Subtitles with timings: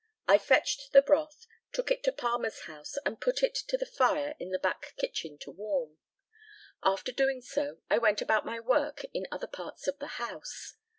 [0.27, 4.33] I fetched the broth, took it to Palmer's house, and put it to the fire
[4.39, 5.99] in the back kitchen to warm.
[6.83, 10.73] After doing so, I went about my work in other parts of the house.